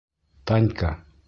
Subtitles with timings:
[0.49, 0.89] Танька!